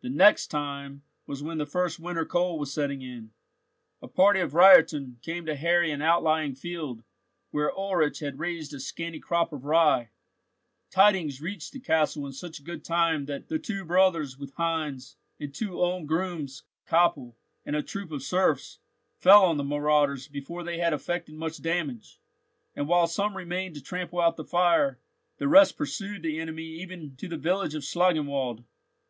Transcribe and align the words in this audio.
The 0.00 0.08
"next 0.08 0.46
time" 0.46 1.02
was 1.26 1.42
when 1.42 1.58
the 1.58 1.66
first 1.66 2.00
winter 2.00 2.24
cold 2.24 2.58
was 2.58 2.72
setting 2.72 3.02
in. 3.02 3.32
A 4.00 4.08
party 4.08 4.40
of 4.40 4.54
reitern 4.54 5.20
came 5.20 5.44
to 5.44 5.54
harry 5.54 5.90
an 5.90 6.00
outlying 6.00 6.54
field, 6.54 7.04
where 7.50 7.70
Ulrich 7.70 8.20
had 8.20 8.38
raised 8.38 8.72
a 8.72 8.80
scanty 8.80 9.20
crop 9.20 9.52
of 9.52 9.66
rye. 9.66 10.08
Tidings 10.90 11.42
reached 11.42 11.74
the 11.74 11.80
castle 11.80 12.24
in 12.26 12.32
such 12.32 12.64
good 12.64 12.82
time 12.82 13.26
that 13.26 13.48
the 13.48 13.58
two 13.58 13.84
brothers, 13.84 14.38
with 14.38 14.54
Heinz, 14.54 15.16
the 15.36 15.48
two 15.48 15.78
Ulm 15.82 16.06
grooms, 16.06 16.62
Koppel, 16.88 17.34
and 17.66 17.76
a 17.76 17.82
troop 17.82 18.10
of 18.10 18.22
serfs, 18.22 18.78
fell 19.18 19.44
on 19.44 19.58
the 19.58 19.64
marauders 19.64 20.28
before 20.28 20.64
they 20.64 20.78
had 20.78 20.94
effected 20.94 21.34
much 21.34 21.60
damage, 21.60 22.18
and 22.74 22.88
while 22.88 23.06
some 23.06 23.36
remained 23.36 23.74
to 23.74 23.82
trample 23.82 24.18
out 24.22 24.36
the 24.36 24.44
fire, 24.44 24.98
the 25.36 25.46
rest 25.46 25.76
pursued 25.76 26.22
the 26.22 26.40
enemy 26.40 26.64
even 26.80 27.14
to 27.16 27.28
the 27.28 27.36
village 27.36 27.74
of 27.74 27.82
Schlangenwald. 27.82 28.64